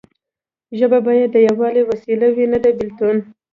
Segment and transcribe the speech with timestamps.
[0.77, 3.17] ژبه باید د یووالي وسیله وي نه د بیلتون.